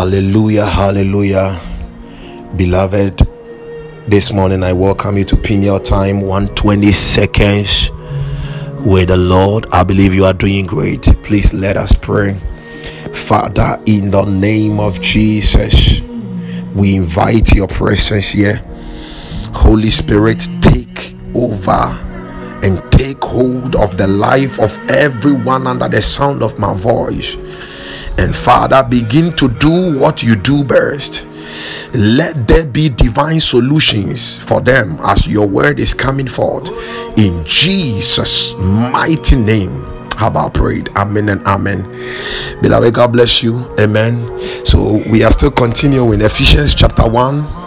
[0.00, 1.60] Hallelujah, hallelujah.
[2.56, 3.18] Beloved,
[4.08, 7.90] this morning I welcome you to Peniel time 120 seconds
[8.78, 9.66] with the Lord.
[9.72, 11.02] I believe you are doing great.
[11.22, 12.34] Please let us pray.
[13.12, 16.00] Father, in the name of Jesus,
[16.74, 18.64] we invite your presence here.
[19.52, 21.94] Holy Spirit, take over
[22.64, 27.36] and take hold of the life of everyone under the sound of my voice.
[28.18, 31.26] And Father, begin to do what you do best.
[31.94, 36.70] Let there be divine solutions for them as your word is coming forth.
[37.18, 39.84] In Jesus' mighty name
[40.16, 40.90] have I prayed.
[40.96, 41.82] Amen and amen.
[42.62, 43.74] Beloved, God bless you.
[43.78, 44.38] Amen.
[44.66, 47.60] So we are still continuing Ephesians chapter 1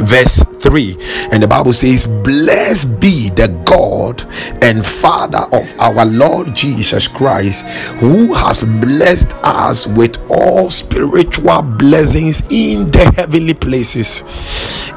[0.00, 0.96] verse 3
[1.32, 4.22] and the bible says blessed be the god
[4.62, 7.64] and father of our lord jesus christ
[8.00, 14.22] who has blessed us with all spiritual blessings in the heavenly places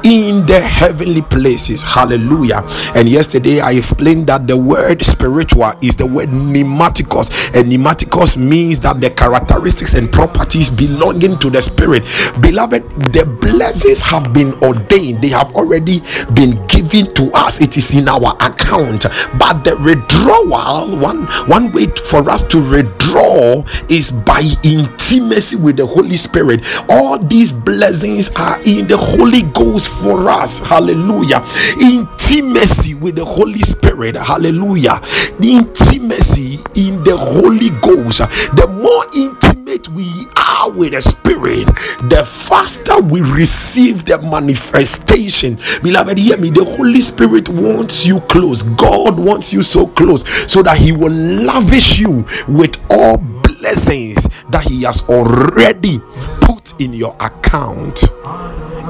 [0.02, 1.82] in the heavenly places.
[1.82, 2.62] Hallelujah.
[2.94, 8.80] And yesterday i explained that the word spiritual is the word pneumaticos and pneumaticos means
[8.80, 12.02] that the characteristics and properties belonging to the spirit.
[12.40, 15.22] Beloved the blessings have been ordained.
[15.22, 16.00] They have already
[16.34, 17.60] been given to us.
[17.60, 19.06] It is in our account.
[19.38, 25.86] But the withdrawal one one way for us to withdraw is by intimacy with the
[25.86, 26.64] holy spirit.
[26.88, 30.60] All these blessings are in the holy ghost for us.
[30.60, 31.44] Hallelujah.
[31.80, 34.16] Intimacy with the holy spirit.
[34.16, 35.00] Hallelujah.
[35.40, 38.18] The intimacy in the holy ghost.
[38.56, 41.66] The more intimate we are with the spirit
[42.08, 45.58] the faster we receive the manifestation.
[45.82, 46.50] Beloved hear me.
[46.50, 48.62] The holy spirit wants you close.
[48.62, 54.62] God wants you so close so that he will lavish you with all blessings that
[54.62, 56.00] he has already
[56.40, 58.04] put in your account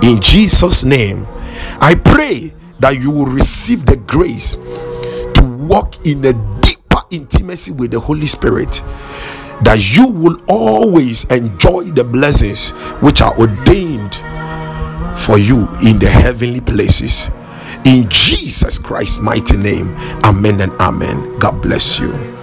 [0.05, 1.27] in jesus name
[1.81, 4.55] i pray that you will receive the grace
[5.35, 8.83] to walk in a deeper intimacy with the holy spirit
[9.63, 12.71] that you will always enjoy the blessings
[13.01, 14.15] which are ordained
[15.17, 17.31] for you in the heavenly places.
[17.85, 21.39] In Jesus Christ's mighty name, amen and amen.
[21.39, 22.34] God bless you.